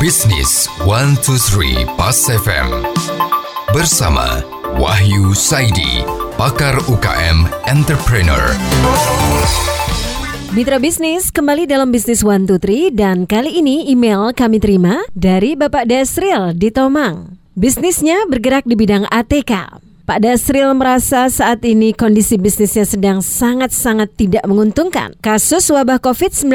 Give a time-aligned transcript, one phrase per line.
[0.00, 2.72] Bisnis 123 Pas FM
[3.68, 4.40] Bersama
[4.80, 6.00] Wahyu Saidi,
[6.40, 8.56] pakar UKM Entrepreneur.
[10.56, 15.52] Mitra bisnis kembali dalam bisnis One Two Three dan kali ini email kami terima dari
[15.52, 17.36] Bapak Dasril di Tomang.
[17.52, 19.84] Bisnisnya bergerak di bidang ATK.
[20.10, 25.14] Pak Dasril merasa saat ini kondisi bisnisnya sedang sangat-sangat tidak menguntungkan.
[25.22, 26.50] Kasus wabah COVID-19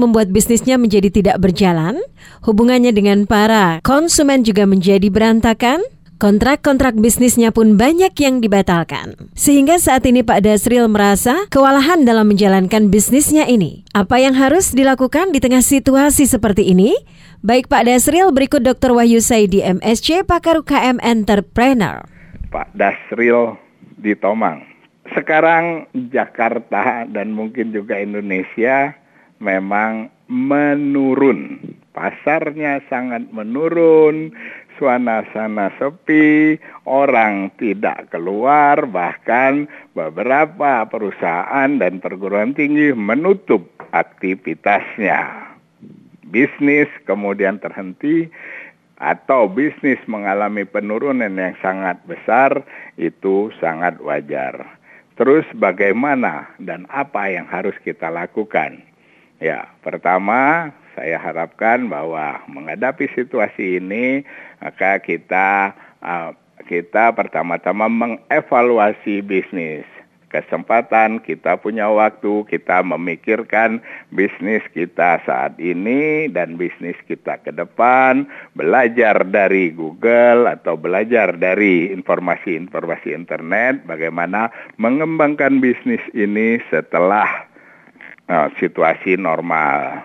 [0.00, 2.00] membuat bisnisnya menjadi tidak berjalan,
[2.48, 5.84] hubungannya dengan para konsumen juga menjadi berantakan,
[6.16, 9.18] Kontrak-kontrak bisnisnya pun banyak yang dibatalkan.
[9.36, 13.84] Sehingga saat ini Pak Dasril merasa kewalahan dalam menjalankan bisnisnya ini.
[13.92, 16.96] Apa yang harus dilakukan di tengah situasi seperti ini?
[17.44, 18.96] Baik Pak Dasril, berikut Dr.
[18.96, 22.13] Wahyu Saidi MSC, pakar UKM Entrepreneur.
[22.54, 23.58] Pak Dasril
[23.98, 24.62] di Tomang.
[25.10, 28.94] Sekarang Jakarta dan mungkin juga Indonesia
[29.42, 31.58] memang menurun.
[31.90, 34.30] Pasarnya sangat menurun,
[34.78, 36.54] suasana sepi,
[36.86, 39.66] orang tidak keluar, bahkan
[39.98, 45.50] beberapa perusahaan dan perguruan tinggi menutup aktivitasnya.
[46.30, 48.30] Bisnis kemudian terhenti
[49.04, 52.64] atau bisnis mengalami penurunan yang sangat besar
[52.96, 54.80] itu sangat wajar.
[55.20, 58.80] Terus bagaimana dan apa yang harus kita lakukan?
[59.38, 64.24] Ya, pertama saya harapkan bahwa menghadapi situasi ini
[64.64, 66.32] maka kita uh,
[66.64, 69.84] kita pertama-tama mengevaluasi bisnis
[70.34, 73.78] kesempatan, kita punya waktu, kita memikirkan
[74.10, 78.26] bisnis kita saat ini dan bisnis kita ke depan,
[78.58, 84.50] belajar dari Google atau belajar dari informasi-informasi internet, bagaimana
[84.82, 87.46] mengembangkan bisnis ini setelah
[88.26, 90.02] uh, situasi normal.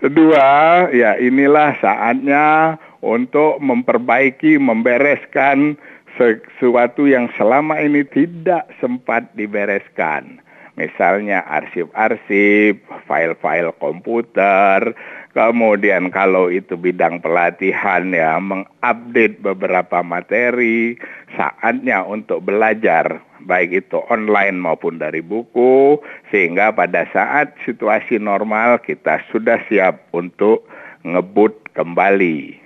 [0.00, 5.76] Kedua, ya inilah saatnya untuk memperbaiki, membereskan
[6.20, 10.44] sesuatu yang selama ini tidak sempat dibereskan.
[10.76, 14.96] Misalnya arsip-arsip, file-file komputer,
[15.36, 20.96] kemudian kalau itu bidang pelatihan ya mengupdate beberapa materi,
[21.36, 29.20] saatnya untuk belajar baik itu online maupun dari buku, sehingga pada saat situasi normal kita
[29.32, 30.64] sudah siap untuk
[31.04, 32.59] ngebut kembali.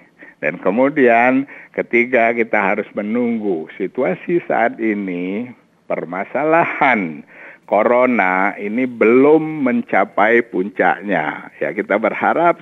[0.44, 5.49] Dan kemudian ketiga kita harus menunggu situasi saat ini
[5.88, 7.25] permasalahan
[7.65, 11.49] corona ini belum mencapai puncaknya.
[11.65, 12.60] Ya kita berharap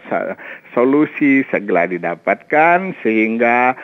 [0.70, 3.74] solusi segera didapatkan sehingga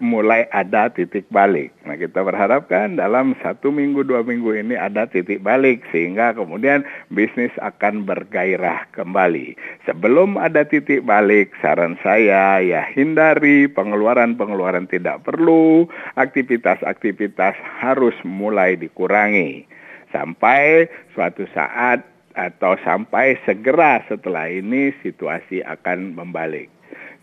[0.00, 1.70] mulai ada titik balik.
[1.84, 7.52] Nah kita berharapkan dalam satu minggu dua minggu ini ada titik balik sehingga kemudian bisnis
[7.60, 9.54] akan bergairah kembali.
[9.84, 15.86] Sebelum ada titik balik, saran saya ya hindari pengeluaran-pengeluaran tidak perlu,
[16.16, 19.68] aktivitas-aktivitas harus mulai dikurangi
[20.14, 22.02] sampai suatu saat
[22.34, 26.73] atau sampai segera setelah ini situasi akan membalik.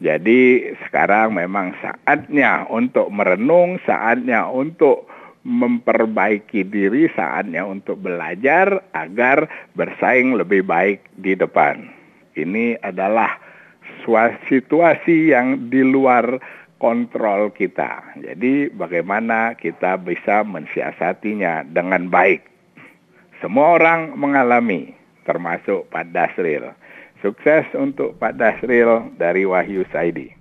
[0.01, 5.05] Jadi sekarang memang saatnya untuk merenung, saatnya untuk
[5.45, 9.45] memperbaiki diri, saatnya untuk belajar agar
[9.77, 11.85] bersaing lebih baik di depan.
[12.33, 13.37] Ini adalah
[14.49, 16.41] situasi yang di luar
[16.81, 18.17] kontrol kita.
[18.17, 22.41] Jadi bagaimana kita bisa mensiasatinya dengan baik.
[23.37, 24.97] Semua orang mengalami,
[25.29, 26.73] termasuk Pak Dasril.
[27.21, 30.33] Sukses untuk Pak Dasril dari Wahyu Saidi.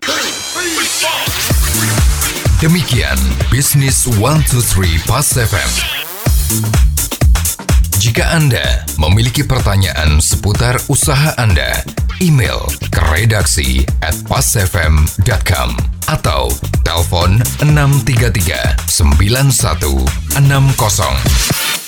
[2.56, 3.20] Demikian
[3.52, 5.72] Bisnis 123 Pas FM.
[8.00, 11.69] Jika Anda memiliki pertanyaan seputar usaha Anda,
[12.24, 15.76] email ke redaksi at pasfm.com
[16.08, 16.48] atau
[16.80, 21.79] telepon 633 9160.